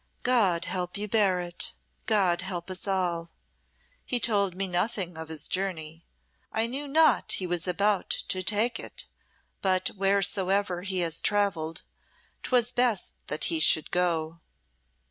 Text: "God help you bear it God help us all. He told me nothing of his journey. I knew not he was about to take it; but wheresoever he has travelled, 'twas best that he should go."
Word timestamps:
"God 0.23 0.65
help 0.65 0.97
you 0.97 1.07
bear 1.07 1.39
it 1.41 1.75
God 2.07 2.41
help 2.41 2.71
us 2.71 2.87
all. 2.87 3.29
He 4.03 4.19
told 4.19 4.55
me 4.55 4.67
nothing 4.67 5.15
of 5.15 5.29
his 5.29 5.47
journey. 5.47 6.07
I 6.51 6.65
knew 6.65 6.87
not 6.87 7.33
he 7.33 7.45
was 7.45 7.67
about 7.67 8.09
to 8.09 8.41
take 8.41 8.79
it; 8.79 9.05
but 9.61 9.89
wheresoever 9.95 10.81
he 10.81 11.01
has 11.01 11.21
travelled, 11.21 11.83
'twas 12.41 12.71
best 12.71 13.13
that 13.27 13.43
he 13.43 13.59
should 13.59 13.91
go." 13.91 14.39